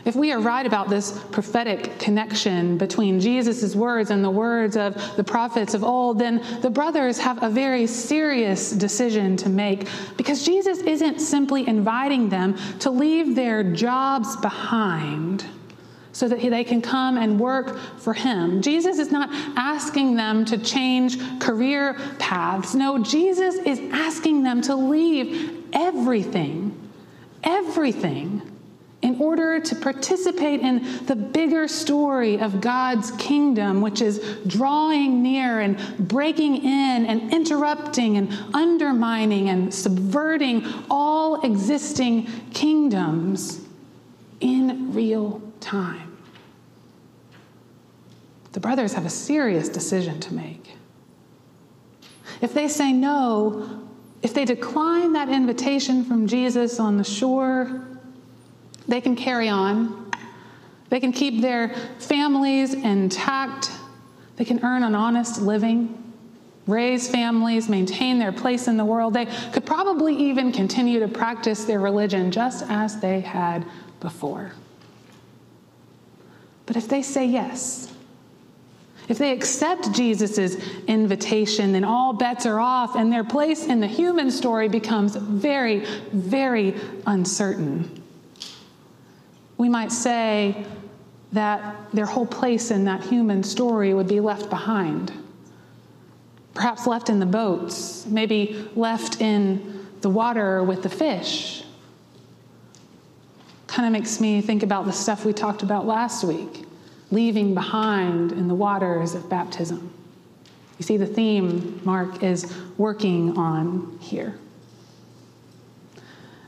If 0.04 0.14
we 0.14 0.32
are 0.32 0.40
right 0.40 0.66
about 0.66 0.90
this 0.90 1.18
prophetic 1.30 1.98
connection 1.98 2.76
between 2.76 3.20
Jesus' 3.20 3.74
words 3.74 4.10
and 4.10 4.22
the 4.22 4.30
words 4.30 4.76
of 4.76 5.16
the 5.16 5.24
prophets 5.24 5.72
of 5.72 5.82
old, 5.82 6.18
then 6.18 6.44
the 6.60 6.68
brothers 6.68 7.18
have 7.18 7.42
a 7.42 7.48
very 7.48 7.86
serious 7.86 8.70
decision 8.70 9.36
to 9.38 9.48
make 9.48 9.88
because 10.18 10.44
Jesus 10.44 10.80
isn't 10.80 11.20
simply 11.20 11.66
inviting 11.66 12.28
them 12.28 12.56
to 12.80 12.90
leave 12.90 13.34
their 13.34 13.64
jobs 13.64 14.36
behind 14.36 15.46
so 16.12 16.28
that 16.28 16.38
they 16.38 16.64
can 16.64 16.82
come 16.82 17.16
and 17.16 17.40
work 17.40 17.78
for 17.98 18.12
him. 18.12 18.60
Jesus 18.60 18.98
is 18.98 19.10
not 19.10 19.30
asking 19.56 20.16
them 20.16 20.44
to 20.44 20.58
change 20.58 21.18
career 21.40 21.94
paths. 22.18 22.74
No, 22.74 23.02
Jesus 23.02 23.56
is 23.56 23.80
asking 23.90 24.42
them 24.42 24.60
to 24.62 24.76
leave 24.76 25.64
everything, 25.72 26.78
everything 27.42 28.53
in 29.04 29.20
order 29.20 29.60
to 29.60 29.76
participate 29.76 30.60
in 30.60 31.04
the 31.04 31.14
bigger 31.14 31.68
story 31.68 32.40
of 32.40 32.62
God's 32.62 33.10
kingdom, 33.12 33.82
which 33.82 34.00
is 34.00 34.18
drawing 34.46 35.22
near 35.22 35.60
and 35.60 35.78
breaking 36.08 36.56
in 36.64 37.04
and 37.04 37.30
interrupting 37.30 38.16
and 38.16 38.32
undermining 38.54 39.50
and 39.50 39.72
subverting 39.72 40.64
all 40.88 41.42
existing 41.42 42.26
kingdoms 42.54 43.60
in 44.40 44.94
real 44.94 45.42
time. 45.60 46.16
The 48.52 48.60
brothers 48.60 48.94
have 48.94 49.04
a 49.04 49.10
serious 49.10 49.68
decision 49.68 50.18
to 50.20 50.32
make. 50.32 50.76
If 52.40 52.54
they 52.54 52.68
say 52.68 52.90
no, 52.90 53.86
if 54.22 54.32
they 54.32 54.46
decline 54.46 55.12
that 55.12 55.28
invitation 55.28 56.06
from 56.06 56.26
Jesus 56.26 56.80
on 56.80 56.96
the 56.96 57.04
shore, 57.04 57.86
they 58.86 59.00
can 59.00 59.16
carry 59.16 59.48
on. 59.48 60.10
They 60.90 61.00
can 61.00 61.12
keep 61.12 61.40
their 61.40 61.74
families 61.98 62.74
intact. 62.74 63.70
They 64.36 64.44
can 64.44 64.64
earn 64.64 64.82
an 64.82 64.94
honest 64.94 65.40
living, 65.40 66.12
raise 66.66 67.08
families, 67.08 67.68
maintain 67.68 68.18
their 68.18 68.32
place 68.32 68.68
in 68.68 68.76
the 68.76 68.84
world. 68.84 69.14
They 69.14 69.26
could 69.26 69.64
probably 69.64 70.14
even 70.14 70.52
continue 70.52 71.00
to 71.00 71.08
practice 71.08 71.64
their 71.64 71.80
religion 71.80 72.30
just 72.30 72.64
as 72.68 73.00
they 73.00 73.20
had 73.20 73.64
before. 74.00 74.52
But 76.66 76.76
if 76.76 76.88
they 76.88 77.02
say 77.02 77.26
yes, 77.26 77.92
if 79.08 79.18
they 79.18 79.32
accept 79.32 79.92
Jesus' 79.92 80.56
invitation, 80.86 81.72
then 81.72 81.84
all 81.84 82.14
bets 82.14 82.46
are 82.46 82.58
off, 82.58 82.96
and 82.96 83.12
their 83.12 83.24
place 83.24 83.66
in 83.66 83.80
the 83.80 83.86
human 83.86 84.30
story 84.30 84.68
becomes 84.68 85.14
very, 85.16 85.84
very 86.12 86.74
uncertain 87.06 88.03
we 89.58 89.68
might 89.68 89.92
say 89.92 90.64
that 91.32 91.76
their 91.92 92.06
whole 92.06 92.26
place 92.26 92.70
in 92.70 92.84
that 92.84 93.02
human 93.02 93.42
story 93.42 93.92
would 93.94 94.08
be 94.08 94.20
left 94.20 94.50
behind. 94.50 95.12
Perhaps 96.54 96.86
left 96.86 97.08
in 97.08 97.18
the 97.18 97.26
boats, 97.26 98.06
maybe 98.06 98.68
left 98.76 99.20
in 99.20 99.88
the 100.00 100.08
water 100.08 100.62
with 100.62 100.82
the 100.82 100.88
fish. 100.88 101.64
Kind 103.66 103.86
of 103.86 103.92
makes 103.92 104.20
me 104.20 104.40
think 104.40 104.62
about 104.62 104.86
the 104.86 104.92
stuff 104.92 105.24
we 105.24 105.32
talked 105.32 105.62
about 105.62 105.86
last 105.86 106.22
week 106.24 106.64
leaving 107.10 107.54
behind 107.54 108.32
in 108.32 108.48
the 108.48 108.54
waters 108.54 109.14
of 109.14 109.28
baptism. 109.28 109.92
You 110.78 110.84
see 110.84 110.96
the 110.96 111.06
theme 111.06 111.80
Mark 111.84 112.22
is 112.22 112.52
working 112.76 113.38
on 113.38 113.98
here. 114.00 114.38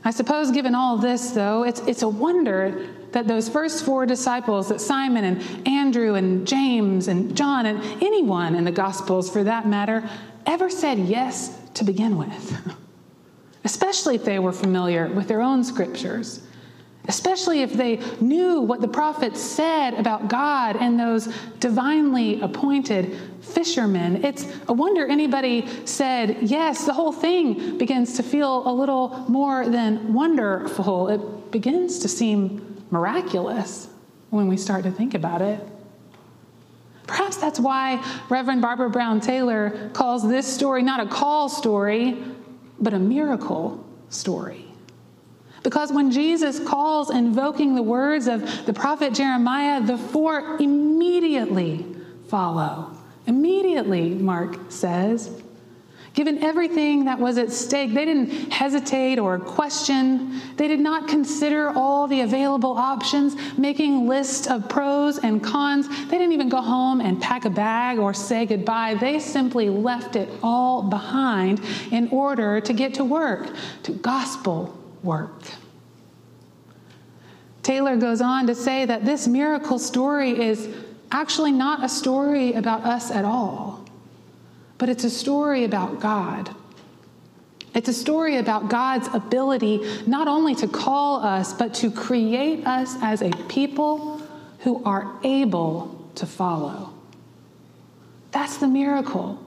I 0.03 0.11
suppose, 0.11 0.51
given 0.51 0.75
all 0.75 0.97
this, 0.97 1.31
though, 1.31 1.63
it's, 1.63 1.79
it's 1.81 2.01
a 2.01 2.07
wonder 2.07 2.89
that 3.11 3.27
those 3.27 3.49
first 3.49 3.85
four 3.85 4.05
disciples, 4.05 4.69
that 4.69 4.81
Simon 4.81 5.23
and 5.23 5.67
Andrew 5.67 6.15
and 6.15 6.45
James 6.47 7.07
and 7.07 7.35
John 7.35 7.65
and 7.65 7.81
anyone 8.03 8.55
in 8.55 8.63
the 8.63 8.71
Gospels 8.71 9.29
for 9.29 9.43
that 9.43 9.67
matter, 9.67 10.07
ever 10.45 10.69
said 10.69 10.99
yes 10.99 11.57
to 11.75 11.83
begin 11.83 12.17
with. 12.17 12.75
Especially 13.63 14.15
if 14.15 14.23
they 14.23 14.39
were 14.39 14.53
familiar 14.53 15.07
with 15.07 15.27
their 15.27 15.41
own 15.41 15.63
scriptures. 15.63 16.41
Especially 17.07 17.61
if 17.61 17.71
they 17.73 18.01
knew 18.19 18.59
what 18.61 18.81
the 18.81 18.87
prophets 18.87 19.41
said 19.41 19.93
about 19.93 20.27
God 20.27 20.75
and 20.75 20.99
those 20.99 21.33
divinely 21.59 22.41
appointed 22.41 23.17
fishermen. 23.41 24.25
It's 24.25 24.45
a 24.67 24.73
wonder 24.73 25.07
anybody 25.07 25.67
said, 25.85 26.37
yes, 26.41 26.85
the 26.85 26.93
whole 26.93 27.13
thing 27.13 27.77
begins 27.77 28.17
to 28.17 28.23
feel 28.23 28.67
a 28.67 28.73
little 28.73 29.25
more 29.29 29.67
than 29.67 30.13
wonderful. 30.13 31.07
It 31.07 31.51
begins 31.51 31.99
to 31.99 32.09
seem 32.09 32.76
miraculous 32.89 33.87
when 34.29 34.47
we 34.47 34.57
start 34.57 34.83
to 34.83 34.91
think 34.91 35.13
about 35.13 35.41
it. 35.41 35.59
Perhaps 37.05 37.37
that's 37.37 37.59
why 37.59 38.03
Reverend 38.29 38.61
Barbara 38.61 38.89
Brown 38.89 39.21
Taylor 39.21 39.89
calls 39.93 40.27
this 40.27 40.45
story 40.45 40.83
not 40.83 40.99
a 40.99 41.09
call 41.09 41.47
story, 41.47 42.17
but 42.79 42.93
a 42.93 42.99
miracle 42.99 43.83
story. 44.09 44.65
Because 45.63 45.91
when 45.91 46.11
Jesus 46.11 46.59
calls, 46.59 47.09
invoking 47.09 47.75
the 47.75 47.83
words 47.83 48.27
of 48.27 48.65
the 48.65 48.73
prophet 48.73 49.13
Jeremiah, 49.13 49.81
the 49.81 49.97
four 49.97 50.57
immediately 50.57 51.85
follow. 52.27 52.95
Immediately, 53.25 54.11
Mark 54.11 54.57
says. 54.69 55.41
Given 56.17 56.43
everything 56.43 57.05
that 57.05 57.19
was 57.19 57.37
at 57.37 57.51
stake, 57.51 57.93
they 57.93 58.03
didn't 58.03 58.51
hesitate 58.51 59.19
or 59.19 59.37
question. 59.37 60.41
They 60.55 60.67
did 60.67 60.79
not 60.79 61.07
consider 61.07 61.69
all 61.69 62.07
the 62.07 62.21
available 62.21 62.71
options, 62.71 63.35
making 63.55 64.07
lists 64.07 64.47
of 64.47 64.67
pros 64.67 65.19
and 65.19 65.43
cons. 65.43 65.87
They 65.87 66.17
didn't 66.17 66.33
even 66.33 66.49
go 66.49 66.59
home 66.59 67.01
and 67.01 67.21
pack 67.21 67.45
a 67.45 67.51
bag 67.51 67.99
or 67.99 68.15
say 68.15 68.47
goodbye. 68.47 68.95
They 68.95 69.19
simply 69.19 69.69
left 69.69 70.15
it 70.15 70.27
all 70.41 70.81
behind 70.81 71.61
in 71.91 72.07
order 72.07 72.61
to 72.61 72.73
get 72.73 72.95
to 72.95 73.03
work, 73.03 73.55
to 73.83 73.91
gospel 73.91 74.75
work. 75.03 75.43
Taylor 77.61 77.95
goes 77.95 78.21
on 78.21 78.47
to 78.47 78.55
say 78.55 78.85
that 78.85 79.05
this 79.05 79.27
miracle 79.27 79.77
story 79.77 80.31
is 80.31 80.67
actually 81.11 81.51
not 81.51 81.83
a 81.83 81.89
story 81.89 82.53
about 82.53 82.85
us 82.85 83.11
at 83.11 83.23
all 83.23 83.76
but 84.77 84.89
it's 84.89 85.03
a 85.03 85.09
story 85.09 85.63
about 85.63 85.99
God. 85.99 86.53
It's 87.73 87.89
a 87.89 87.93
story 87.93 88.37
about 88.37 88.69
God's 88.69 89.07
ability 89.13 89.87
not 90.07 90.27
only 90.27 90.55
to 90.55 90.67
call 90.67 91.23
us, 91.23 91.53
but 91.53 91.73
to 91.75 91.91
create 91.91 92.65
us 92.65 92.95
as 93.01 93.21
a 93.21 93.29
people 93.47 94.21
who 94.59 94.83
are 94.83 95.15
able 95.23 96.09
to 96.15 96.25
follow. 96.25 96.93
That's 98.31 98.57
the 98.57 98.67
miracle. 98.67 99.43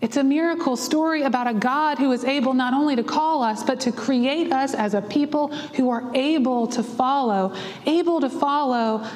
It's 0.00 0.16
a 0.16 0.24
miracle 0.24 0.76
story 0.76 1.22
about 1.22 1.46
a 1.46 1.54
God 1.54 1.98
who 1.98 2.12
is 2.12 2.24
able 2.24 2.52
not 2.52 2.74
only 2.74 2.96
to 2.96 3.02
call 3.02 3.42
us, 3.42 3.62
but 3.62 3.80
to 3.80 3.92
create 3.92 4.52
us 4.52 4.74
as 4.74 4.92
a 4.92 5.00
people 5.00 5.48
who 5.48 5.88
are 5.90 6.10
able 6.14 6.66
to 6.68 6.82
follow, 6.82 7.54
able 7.86 8.20
to 8.20 8.28
follow 8.28 9.06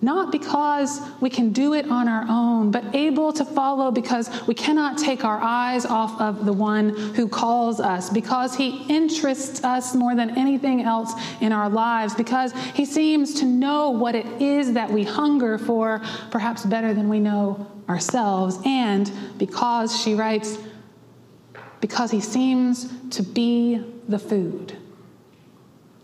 not 0.00 0.30
because 0.30 1.00
we 1.20 1.28
can 1.28 1.52
do 1.52 1.74
it 1.74 1.90
on 1.90 2.06
our 2.06 2.24
own, 2.28 2.70
but 2.70 2.94
able 2.94 3.32
to 3.32 3.44
follow 3.44 3.90
because 3.90 4.30
we 4.46 4.54
cannot 4.54 4.96
take 4.96 5.24
our 5.24 5.40
eyes 5.40 5.84
off 5.84 6.20
of 6.20 6.44
the 6.44 6.52
one 6.52 6.90
who 7.14 7.26
calls 7.28 7.80
us, 7.80 8.08
because 8.10 8.54
he 8.54 8.84
interests 8.88 9.64
us 9.64 9.94
more 9.94 10.14
than 10.14 10.36
anything 10.38 10.82
else 10.82 11.12
in 11.40 11.52
our 11.52 11.68
lives, 11.68 12.14
because 12.14 12.52
he 12.74 12.84
seems 12.84 13.34
to 13.34 13.44
know 13.44 13.90
what 13.90 14.14
it 14.14 14.26
is 14.40 14.74
that 14.74 14.90
we 14.90 15.02
hunger 15.02 15.58
for, 15.58 16.00
perhaps 16.30 16.64
better 16.64 16.94
than 16.94 17.08
we 17.08 17.18
know 17.18 17.66
ourselves, 17.88 18.58
and 18.64 19.10
because 19.38 20.00
she 20.00 20.14
writes, 20.14 20.58
because 21.80 22.10
he 22.10 22.20
seems 22.20 22.92
to 23.10 23.22
be 23.22 23.82
the 24.08 24.18
food, 24.18 24.76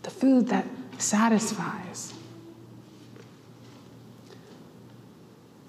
the 0.03 0.09
food 0.09 0.47
that 0.47 0.65
satisfies. 0.97 2.14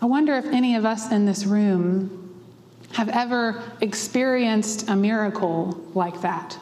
I 0.06 0.08
wonder 0.08 0.36
if 0.36 0.46
any 0.46 0.76
of 0.76 0.84
us 0.86 1.10
in 1.10 1.26
this 1.26 1.46
room 1.46 2.32
have 2.92 3.08
ever 3.08 3.60
experienced 3.80 4.88
a 4.88 4.94
miracle 4.94 5.84
like 5.94 6.20
that. 6.20 6.56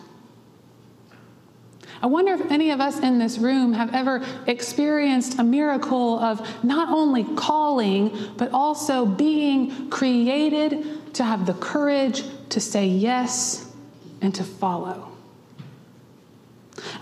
I 2.02 2.06
wonder 2.06 2.32
if 2.32 2.50
any 2.50 2.70
of 2.70 2.80
us 2.80 3.00
in 3.00 3.18
this 3.18 3.36
room 3.36 3.74
have 3.74 3.94
ever 3.94 4.24
experienced 4.46 5.38
a 5.38 5.44
miracle 5.44 6.18
of 6.20 6.64
not 6.64 6.88
only 6.88 7.24
calling, 7.36 8.16
but 8.38 8.50
also 8.50 9.04
being 9.04 9.90
created 9.90 11.12
to 11.12 11.22
have 11.22 11.44
the 11.44 11.52
courage 11.52 12.24
to 12.48 12.60
say 12.60 12.86
yes 12.86 13.70
and 14.22 14.34
to 14.36 14.42
follow. 14.42 15.13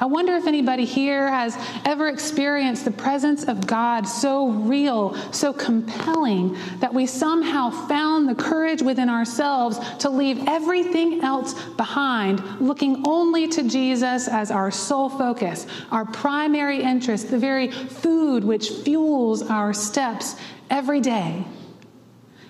I 0.00 0.06
wonder 0.06 0.34
if 0.36 0.46
anybody 0.46 0.84
here 0.84 1.28
has 1.30 1.56
ever 1.84 2.08
experienced 2.08 2.84
the 2.84 2.90
presence 2.90 3.44
of 3.44 3.66
God 3.66 4.06
so 4.06 4.48
real, 4.48 5.14
so 5.32 5.52
compelling, 5.52 6.56
that 6.80 6.92
we 6.92 7.06
somehow 7.06 7.70
found 7.70 8.28
the 8.28 8.34
courage 8.34 8.82
within 8.82 9.08
ourselves 9.08 9.78
to 9.98 10.10
leave 10.10 10.46
everything 10.46 11.22
else 11.22 11.54
behind, 11.76 12.42
looking 12.60 13.02
only 13.06 13.48
to 13.48 13.62
Jesus 13.62 14.28
as 14.28 14.50
our 14.50 14.70
sole 14.70 15.08
focus, 15.08 15.66
our 15.90 16.04
primary 16.04 16.82
interest, 16.82 17.30
the 17.30 17.38
very 17.38 17.70
food 17.70 18.44
which 18.44 18.68
fuels 18.68 19.42
our 19.42 19.72
steps 19.72 20.36
every 20.68 21.00
day. 21.00 21.44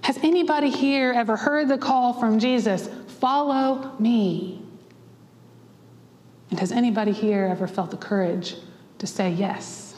Has 0.02 0.18
anybody 0.18 0.70
here 0.70 1.12
ever 1.12 1.36
heard 1.36 1.68
the 1.68 1.78
call 1.78 2.12
from 2.12 2.40
Jesus, 2.40 2.88
Follow 3.22 3.92
me? 4.00 4.61
And 6.52 6.60
has 6.60 6.70
anybody 6.70 7.12
here 7.12 7.46
ever 7.46 7.66
felt 7.66 7.90
the 7.90 7.96
courage 7.96 8.56
to 8.98 9.06
say 9.06 9.30
yes? 9.30 9.94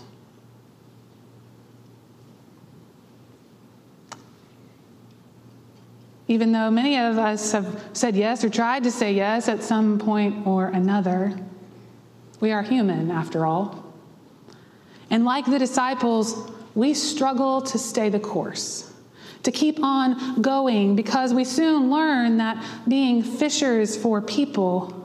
Even 6.28 6.52
though 6.52 6.70
many 6.70 6.96
of 6.96 7.18
us 7.18 7.50
have 7.50 7.84
said 7.92 8.14
yes 8.14 8.44
or 8.44 8.50
tried 8.50 8.84
to 8.84 8.92
say 8.92 9.12
yes 9.14 9.48
at 9.48 9.64
some 9.64 9.98
point 9.98 10.46
or 10.46 10.68
another, 10.68 11.36
we 12.38 12.52
are 12.52 12.62
human 12.62 13.10
after 13.10 13.44
all. 13.44 13.92
And 15.10 15.24
like 15.24 15.46
the 15.46 15.58
disciples, 15.58 16.52
we 16.76 16.94
struggle 16.94 17.62
to 17.62 17.78
stay 17.78 18.10
the 18.10 18.20
course, 18.20 18.92
to 19.42 19.50
keep 19.50 19.82
on 19.82 20.40
going, 20.40 20.94
because 20.94 21.34
we 21.34 21.42
soon 21.42 21.90
learn 21.90 22.36
that 22.36 22.64
being 22.86 23.24
fishers 23.24 23.96
for 23.96 24.22
people 24.22 25.00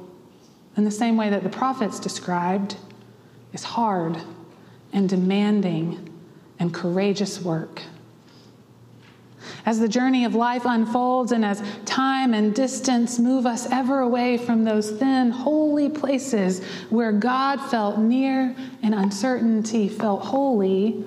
in 0.79 0.85
the 0.85 0.91
same 0.91 1.17
way 1.17 1.29
that 1.29 1.43
the 1.43 1.49
prophets 1.49 1.99
described, 1.99 2.77
is 3.51 3.63
hard 3.65 4.17
and 4.93 5.09
demanding 5.09 6.09
and 6.57 6.73
courageous 6.73 7.41
work. 7.41 7.81
As 9.65 9.77
the 9.81 9.89
journey 9.89 10.23
of 10.23 10.35
life 10.35 10.61
unfolds 10.63 11.33
and 11.33 11.43
as 11.43 11.61
time 11.83 12.33
and 12.33 12.55
distance 12.55 13.19
move 13.19 13.45
us 13.45 13.69
ever 13.69 13.99
away 13.99 14.37
from 14.37 14.63
those 14.63 14.89
thin, 14.91 15.31
holy 15.31 15.89
places 15.89 16.63
where 16.89 17.11
God 17.11 17.59
felt 17.69 17.97
near 17.97 18.55
and 18.81 18.95
uncertainty 18.95 19.89
felt 19.89 20.21
holy, 20.21 21.03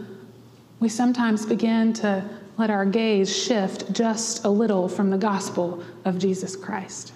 we 0.80 0.90
sometimes 0.90 1.46
begin 1.46 1.94
to 1.94 2.22
let 2.58 2.68
our 2.68 2.84
gaze 2.84 3.34
shift 3.34 3.90
just 3.94 4.44
a 4.44 4.50
little 4.50 4.86
from 4.86 5.08
the 5.08 5.16
gospel 5.16 5.82
of 6.04 6.18
Jesus 6.18 6.56
Christ. 6.56 7.14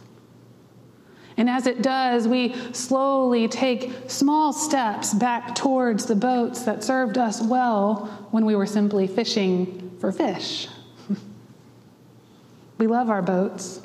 And 1.36 1.50
as 1.50 1.66
it 1.66 1.82
does, 1.82 2.26
we 2.26 2.54
slowly 2.72 3.46
take 3.46 3.92
small 4.08 4.52
steps 4.52 5.12
back 5.12 5.54
towards 5.54 6.06
the 6.06 6.14
boats 6.14 6.62
that 6.62 6.82
served 6.82 7.18
us 7.18 7.42
well 7.42 8.06
when 8.30 8.46
we 8.46 8.56
were 8.56 8.66
simply 8.66 9.06
fishing 9.06 9.94
for 10.00 10.12
fish. 10.12 10.68
we 12.78 12.86
love 12.86 13.10
our 13.10 13.20
boats, 13.20 13.82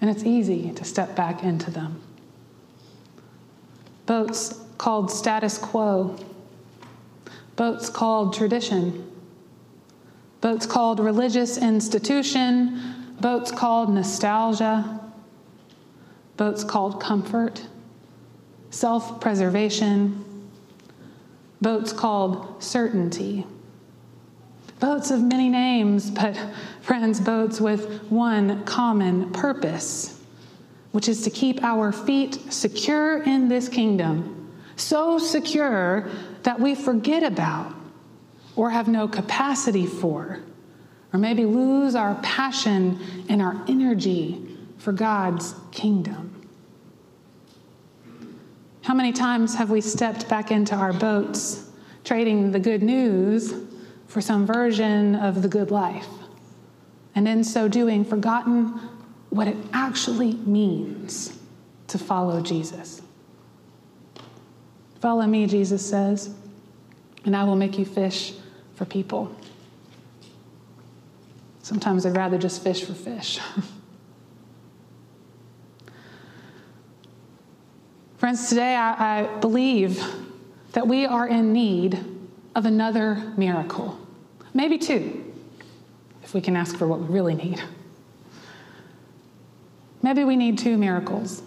and 0.00 0.08
it's 0.08 0.24
easy 0.24 0.72
to 0.72 0.84
step 0.84 1.14
back 1.14 1.42
into 1.42 1.70
them. 1.70 2.00
Boats 4.06 4.58
called 4.78 5.10
status 5.10 5.58
quo, 5.58 6.16
boats 7.56 7.90
called 7.90 8.34
tradition, 8.34 9.10
boats 10.40 10.64
called 10.64 10.98
religious 10.98 11.58
institution, 11.58 13.14
boats 13.20 13.50
called 13.50 13.92
nostalgia 13.92 15.03
boats 16.36 16.64
called 16.64 17.00
comfort, 17.00 17.66
self 18.70 19.20
preservation, 19.20 20.24
boats 21.60 21.92
called 21.92 22.62
certainty. 22.62 23.46
Boats 24.80 25.10
of 25.10 25.22
many 25.22 25.48
names, 25.48 26.10
but 26.10 26.38
friends, 26.80 27.20
boats 27.20 27.60
with 27.60 28.02
one 28.10 28.64
common 28.64 29.30
purpose, 29.32 30.20
which 30.92 31.08
is 31.08 31.22
to 31.22 31.30
keep 31.30 31.62
our 31.62 31.92
feet 31.92 32.52
secure 32.52 33.22
in 33.22 33.48
this 33.48 33.68
kingdom, 33.68 34.52
so 34.76 35.18
secure 35.18 36.10
that 36.42 36.58
we 36.58 36.74
forget 36.74 37.22
about 37.22 37.74
or 38.56 38.70
have 38.70 38.88
no 38.88 39.08
capacity 39.08 39.86
for, 39.86 40.40
or 41.12 41.18
maybe 41.18 41.44
lose 41.44 41.94
our 41.94 42.14
passion 42.16 42.98
and 43.28 43.40
our 43.40 43.64
energy 43.68 44.53
for 44.84 44.92
God's 44.92 45.54
kingdom. 45.72 46.46
How 48.82 48.92
many 48.92 49.12
times 49.12 49.54
have 49.54 49.70
we 49.70 49.80
stepped 49.80 50.28
back 50.28 50.50
into 50.50 50.74
our 50.74 50.92
boats, 50.92 51.70
trading 52.04 52.52
the 52.52 52.60
good 52.60 52.82
news 52.82 53.54
for 54.08 54.20
some 54.20 54.44
version 54.44 55.14
of 55.14 55.40
the 55.40 55.48
good 55.48 55.70
life, 55.70 56.06
and 57.14 57.26
in 57.26 57.42
so 57.42 57.66
doing, 57.66 58.04
forgotten 58.04 58.78
what 59.30 59.48
it 59.48 59.56
actually 59.72 60.34
means 60.34 61.38
to 61.86 61.96
follow 61.96 62.42
Jesus? 62.42 63.00
Follow 65.00 65.26
me, 65.26 65.46
Jesus 65.46 65.84
says, 65.84 66.34
and 67.24 67.34
I 67.34 67.44
will 67.44 67.56
make 67.56 67.78
you 67.78 67.86
fish 67.86 68.34
for 68.74 68.84
people. 68.84 69.34
Sometimes 71.62 72.04
I'd 72.04 72.18
rather 72.18 72.36
just 72.36 72.62
fish 72.62 72.84
for 72.84 72.92
fish. 72.92 73.40
Friends, 78.24 78.48
today 78.48 78.74
I, 78.74 79.18
I 79.18 79.36
believe 79.40 80.02
that 80.72 80.88
we 80.88 81.04
are 81.04 81.28
in 81.28 81.52
need 81.52 82.02
of 82.54 82.64
another 82.64 83.16
miracle, 83.36 84.00
maybe 84.54 84.78
two, 84.78 85.30
if 86.22 86.32
we 86.32 86.40
can 86.40 86.56
ask 86.56 86.74
for 86.74 86.88
what 86.88 87.00
we 87.00 87.06
really 87.08 87.34
need. 87.34 87.62
maybe 90.02 90.24
we 90.24 90.36
need 90.36 90.56
two 90.56 90.78
miracles. 90.78 91.42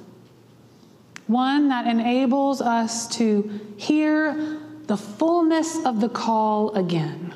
One 1.25 1.69
that 1.69 1.87
enables 1.87 2.61
us 2.61 3.07
to 3.17 3.59
hear 3.77 4.59
the 4.85 4.97
fullness 4.97 5.83
of 5.83 5.99
the 5.99 6.09
call 6.09 6.75
again. 6.75 7.33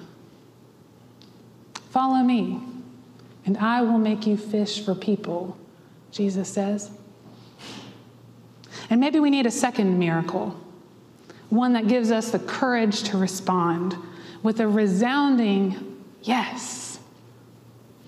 Follow 1.89 2.21
me, 2.21 2.61
and 3.47 3.57
I 3.57 3.81
will 3.81 3.97
make 3.97 4.27
you 4.27 4.37
fish 4.37 4.85
for 4.85 4.93
people, 4.93 5.57
Jesus 6.11 6.47
says. 6.47 6.91
And 8.91 8.99
maybe 8.99 9.21
we 9.21 9.29
need 9.29 9.45
a 9.45 9.51
second 9.51 9.97
miracle, 9.97 10.59
one 11.49 11.71
that 11.73 11.87
gives 11.87 12.11
us 12.11 12.31
the 12.31 12.39
courage 12.39 13.03
to 13.03 13.17
respond 13.17 13.95
with 14.43 14.59
a 14.59 14.67
resounding 14.67 16.03
yes, 16.23 16.99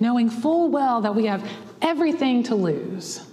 knowing 0.02 0.30
full 0.30 0.70
well 0.70 1.00
that 1.00 1.16
we 1.16 1.26
have 1.28 1.50
everything 1.82 2.44
to 2.44 2.56
lose, 2.56 3.26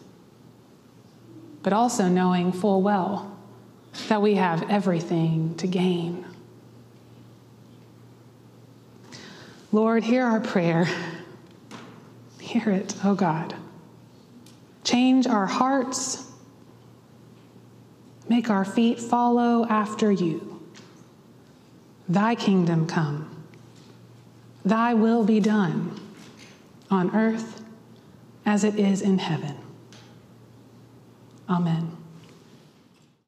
but 1.64 1.72
also 1.72 2.06
knowing 2.06 2.52
full 2.52 2.82
well 2.82 3.36
that 4.06 4.22
we 4.22 4.36
have 4.36 4.70
everything 4.70 5.56
to 5.56 5.66
gain. 5.66 6.24
Lord, 9.72 10.04
hear 10.04 10.24
our 10.24 10.38
prayer. 10.38 10.88
Hear 12.38 12.70
it, 12.70 12.94
oh 13.02 13.16
God. 13.16 13.56
Change 14.84 15.26
our 15.26 15.46
hearts. 15.46 16.29
Make 18.30 18.48
our 18.48 18.64
feet 18.64 19.00
follow 19.00 19.66
after 19.66 20.12
you. 20.12 20.62
Thy 22.08 22.36
kingdom 22.36 22.86
come. 22.86 23.44
Thy 24.64 24.94
will 24.94 25.24
be 25.24 25.40
done 25.40 26.00
on 26.92 27.12
earth 27.12 27.60
as 28.46 28.62
it 28.62 28.78
is 28.78 29.02
in 29.02 29.18
heaven. 29.18 29.56
Amen. 31.48 31.99